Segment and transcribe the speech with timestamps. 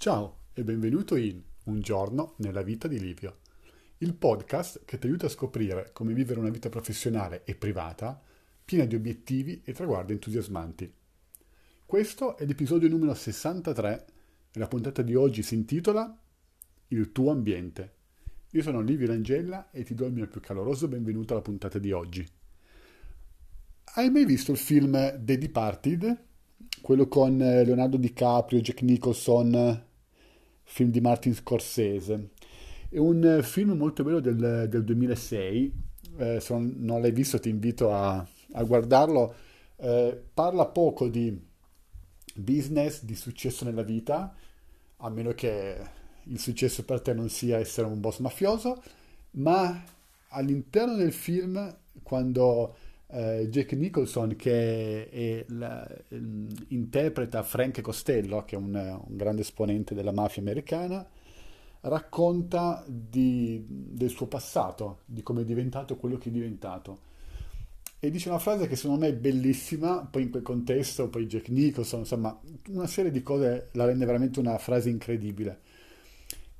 [0.00, 3.38] Ciao e benvenuto in Un giorno nella vita di Livio,
[3.98, 8.22] il podcast che ti aiuta a scoprire come vivere una vita professionale e privata
[8.64, 10.94] piena di obiettivi e traguardi entusiasmanti.
[11.84, 14.06] Questo è l'episodio numero 63
[14.52, 16.16] e la puntata di oggi si intitola
[16.88, 17.94] Il tuo ambiente.
[18.52, 21.90] Io sono Livio Langella e ti do il mio più caloroso benvenuto alla puntata di
[21.90, 22.24] oggi.
[23.94, 24.92] Hai mai visto il film
[25.24, 26.22] The Departed?
[26.80, 29.86] Quello con Leonardo DiCaprio, Jack Nicholson,
[30.68, 32.28] film di Martin Scorsese.
[32.88, 35.72] È un film molto bello del, del 2006,
[36.18, 39.34] eh, se non, l'hai visto ti invito a, a guardarlo.
[39.76, 41.36] Eh, parla poco di
[42.34, 44.34] business, di successo nella vita,
[44.98, 45.76] a meno che
[46.24, 48.82] il successo per te non sia essere un boss mafioso,
[49.32, 49.84] ma
[50.28, 52.76] all'interno del film, quando
[53.10, 55.86] eh, Jack Nicholson, che è la,
[56.68, 61.06] interpreta Frank Costello, che è un, un, grande esponente della mafia americana,
[61.80, 67.06] racconta di, del suo passato, di come è diventato quello che è diventato.
[68.00, 71.48] E dice una frase che secondo me è bellissima, poi in quel contesto, poi Jack
[71.48, 72.38] Nicholson, insomma,
[72.68, 75.60] una serie di cose la rende veramente una frase incredibile.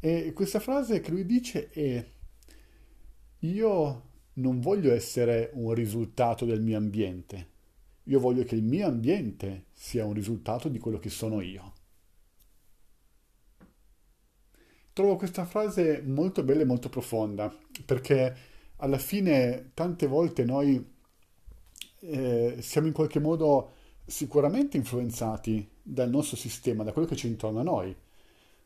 [0.00, 2.04] E questa frase che lui dice è
[3.40, 4.07] io
[4.38, 7.56] non voglio essere un risultato del mio ambiente,
[8.04, 11.74] io voglio che il mio ambiente sia un risultato di quello che sono io.
[14.92, 18.36] Trovo questa frase molto bella e molto profonda, perché
[18.76, 20.84] alla fine tante volte noi
[22.00, 23.72] eh, siamo in qualche modo
[24.04, 27.94] sicuramente influenzati dal nostro sistema, da quello che c'è intorno a noi,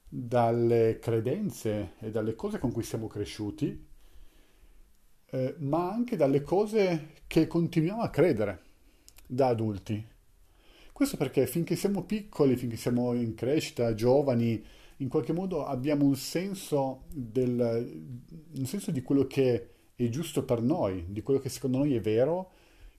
[0.08, 3.90] dalle credenze e dalle cose con cui siamo cresciuti,
[5.32, 8.60] eh, ma anche dalle cose che continuiamo a credere
[9.26, 10.06] da adulti.
[10.92, 14.62] Questo perché finché siamo piccoli, finché siamo in crescita, giovani,
[14.98, 18.04] in qualche modo abbiamo un senso, del,
[18.56, 22.00] un senso di quello che è giusto per noi, di quello che secondo noi è
[22.00, 22.50] vero,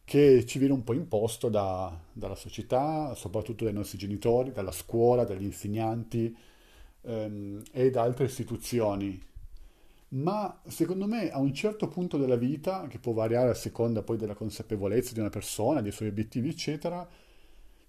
[0.04, 5.24] che ci viene un po' imposto da, dalla società, soprattutto dai nostri genitori, dalla scuola,
[5.24, 6.36] dagli insegnanti
[7.02, 9.22] ehm, e da altre istituzioni
[10.14, 14.18] ma secondo me a un certo punto della vita, che può variare a seconda poi
[14.18, 17.08] della consapevolezza di una persona, dei suoi obiettivi, eccetera,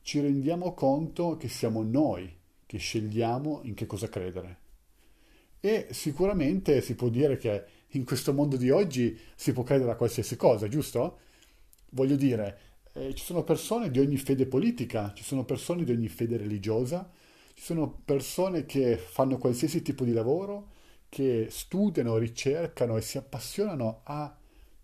[0.00, 2.32] ci rendiamo conto che siamo noi
[2.66, 4.58] che scegliamo in che cosa credere.
[5.60, 9.96] E sicuramente si può dire che in questo mondo di oggi si può credere a
[9.96, 11.18] qualsiasi cosa, giusto?
[11.90, 12.58] Voglio dire,
[12.94, 17.10] eh, ci sono persone di ogni fede politica, ci sono persone di ogni fede religiosa,
[17.52, 20.72] ci sono persone che fanno qualsiasi tipo di lavoro,
[21.14, 24.36] che studiano, ricercano e si appassionano a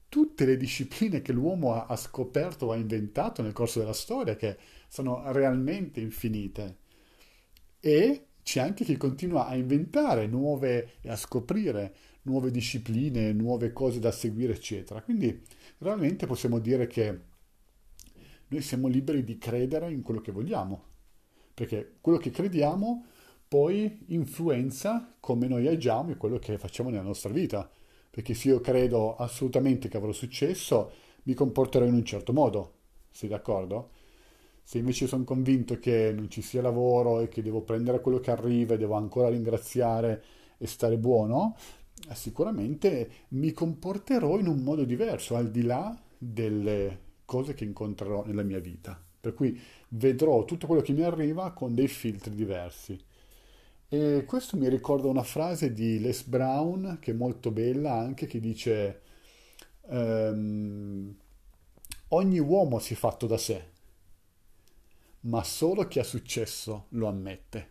[0.09, 4.37] tutte le discipline che l'uomo ha, ha scoperto o ha inventato nel corso della storia,
[4.37, 6.77] che sono realmente infinite.
[7.81, 13.99] E c'è anche chi continua a inventare nuove e a scoprire nuove discipline, nuove cose
[13.99, 15.03] da seguire, eccetera.
[15.03, 15.43] Quindi
[15.79, 17.21] realmente possiamo dire che
[18.47, 20.85] noi siamo liberi di credere in quello che vogliamo,
[21.55, 23.05] perché quello che crediamo
[23.51, 27.69] poi influenza come noi agiamo e quello che facciamo nella nostra vita.
[28.09, 30.93] Perché se io credo assolutamente che avrò successo,
[31.25, 32.75] mi comporterò in un certo modo.
[33.11, 33.91] Sei d'accordo?
[34.63, 38.31] Se invece sono convinto che non ci sia lavoro e che devo prendere quello che
[38.31, 40.23] arriva e devo ancora ringraziare
[40.57, 41.57] e stare buono,
[42.13, 48.45] sicuramente mi comporterò in un modo diverso, al di là delle cose che incontrerò nella
[48.45, 49.03] mia vita.
[49.21, 52.97] Per cui vedrò tutto quello che mi arriva con dei filtri diversi.
[53.93, 58.39] E questo mi ricorda una frase di Les Brown, che è molto bella anche, che
[58.39, 59.01] dice
[59.89, 61.17] ehm,
[62.11, 63.65] ogni uomo si è fatto da sé,
[65.23, 67.69] ma solo chi ha successo lo ammette.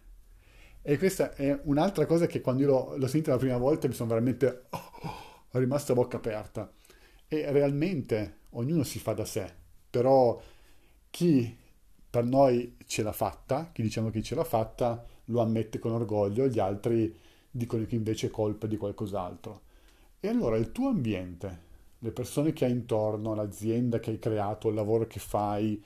[0.82, 3.94] E questa è un'altra cosa che quando io l'ho, l'ho sentita la prima volta mi
[3.94, 6.70] sono veramente oh, oh, rimasto a bocca aperta.
[7.30, 9.50] E realmente ognuno si fa da sé,
[9.90, 10.38] però
[11.10, 11.58] chi
[12.10, 16.48] per noi ce l'ha fatta, chi diciamo che ce l'ha fatta, lo ammette con orgoglio,
[16.48, 17.16] gli altri
[17.50, 19.62] dicono che invece è colpa di qualcos'altro.
[20.20, 21.68] E allora il tuo ambiente,
[22.00, 25.82] le persone che hai intorno, l'azienda che hai creato, il lavoro che fai,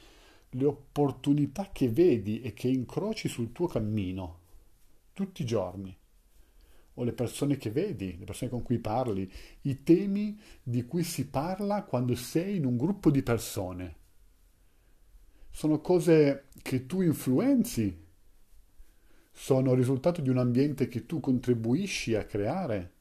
[0.49, 4.41] le opportunità che vedi e che incroci sul tuo cammino
[5.13, 5.95] tutti i giorni,
[6.95, 9.31] o le persone che vedi, le persone con cui parli,
[9.61, 13.95] i temi di cui si parla quando sei in un gruppo di persone.
[15.51, 18.02] Sono cose che tu influenzi
[19.35, 22.91] sono il risultato di un ambiente che tu contribuisci a creare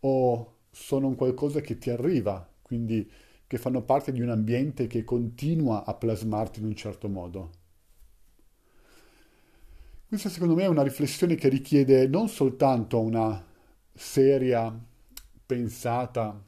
[0.00, 3.08] o sono un qualcosa che ti arriva, quindi
[3.46, 7.50] che fanno parte di un ambiente che continua a plasmarti in un certo modo.
[10.08, 13.44] Questa secondo me è una riflessione che richiede non soltanto una
[13.92, 14.76] seria,
[15.44, 16.42] pensata,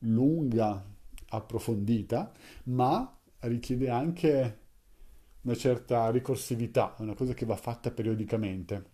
[0.00, 0.84] lunga,
[1.28, 2.32] approfondita,
[2.64, 4.58] ma richiede anche
[5.44, 8.92] una certa ricorsività, una cosa che va fatta periodicamente.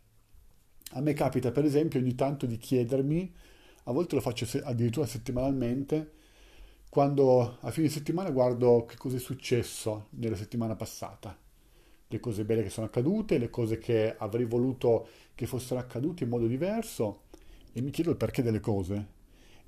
[0.93, 3.33] A me capita per esempio ogni tanto di chiedermi,
[3.85, 6.13] a volte lo faccio addirittura settimanalmente,
[6.89, 11.39] quando a fine settimana guardo che cosa è successo nella settimana passata,
[12.09, 15.07] le cose belle che sono accadute, le cose che avrei voluto
[15.37, 17.23] che fossero accadute in modo diverso
[17.73, 19.19] e mi chiedo il perché delle cose.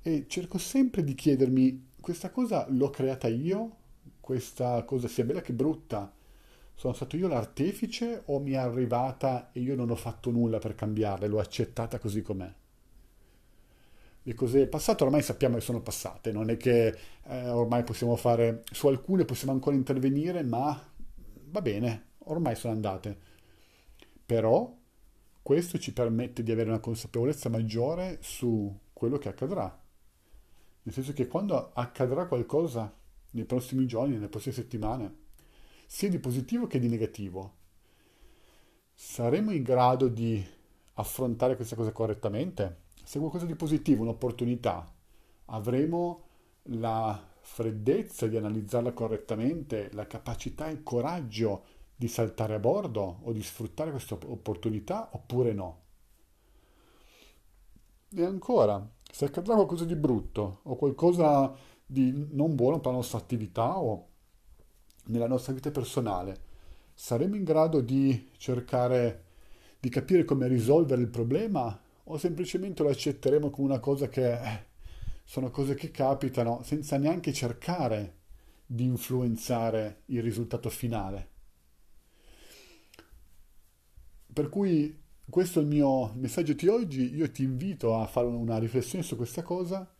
[0.01, 3.77] E cerco sempre di chiedermi, questa cosa l'ho creata io?
[4.19, 6.13] Questa cosa sia bella che brutta?
[6.75, 10.75] Sono stato io l'artefice o mi è arrivata e io non ho fatto nulla per
[10.75, 12.51] cambiarla, l'ho accettata così com'è?
[14.25, 18.63] Le cose passate ormai sappiamo che sono passate, non è che eh, ormai possiamo fare,
[18.71, 20.81] su alcune possiamo ancora intervenire, ma
[21.49, 23.17] va bene, ormai sono andate.
[24.25, 24.73] Però
[25.41, 29.81] questo ci permette di avere una consapevolezza maggiore su quello che accadrà.
[30.83, 32.93] Nel senso che quando accadrà qualcosa
[33.31, 35.15] nei prossimi giorni, nelle prossime settimane,
[35.93, 37.53] sia di positivo che di negativo,
[38.95, 40.43] saremo in grado di
[40.95, 42.85] affrontare questa cosa correttamente?
[43.03, 44.91] Se qualcosa di positivo, un'opportunità,
[45.45, 46.23] avremo
[46.63, 51.63] la freddezza di analizzarla correttamente, la capacità e il coraggio
[51.95, 55.81] di saltare a bordo o di sfruttare questa opportunità oppure no.
[58.09, 61.55] E ancora, se accadrà qualcosa di brutto o qualcosa
[61.85, 64.07] di non buono per la nostra attività o
[65.05, 66.51] nella nostra vita personale,
[66.93, 69.23] saremo in grado di cercare
[69.79, 74.65] di capire come risolvere il problema o semplicemente lo accetteremo come una cosa che eh,
[75.25, 78.19] sono cose che capitano senza neanche cercare
[78.65, 81.27] di influenzare il risultato finale.
[84.31, 88.57] Per cui questo è il mio messaggio di oggi, io ti invito a fare una
[88.57, 89.93] riflessione su questa cosa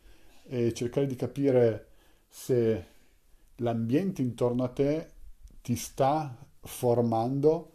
[0.44, 1.88] e cercare di capire
[2.28, 2.86] se
[3.56, 5.12] l'ambiente intorno a te
[5.62, 7.72] ti sta formando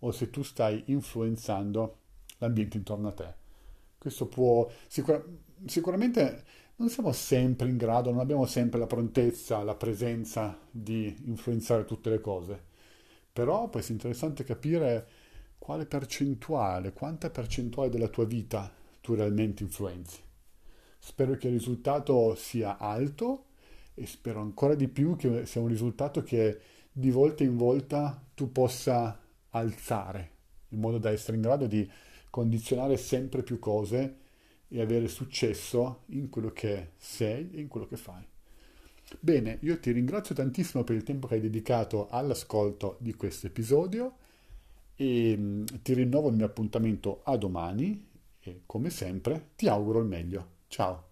[0.00, 1.98] o se tu stai influenzando
[2.38, 3.34] l'ambiente intorno a te.
[3.98, 5.22] Questo può sicura,
[5.66, 6.44] sicuramente
[6.76, 12.08] non siamo sempre in grado, non abbiamo sempre la prontezza, la presenza di influenzare tutte
[12.08, 12.62] le cose,
[13.30, 15.08] però può essere interessante capire
[15.58, 18.72] quale percentuale, quanta percentuale della tua vita
[19.02, 20.18] tu realmente influenzi.
[20.98, 23.44] Spero che il risultato sia alto
[24.00, 26.58] e spero ancora di più che sia un risultato che
[26.90, 29.20] di volta in volta tu possa
[29.50, 30.30] alzare,
[30.68, 31.88] in modo da essere in grado di
[32.30, 34.16] condizionare sempre più cose
[34.68, 38.24] e avere successo in quello che sei e in quello che fai.
[39.18, 44.16] Bene, io ti ringrazio tantissimo per il tempo che hai dedicato all'ascolto di questo episodio
[44.94, 48.08] e mm, ti rinnovo il mio appuntamento a domani
[48.40, 50.46] e come sempre ti auguro il meglio.
[50.68, 51.09] Ciao!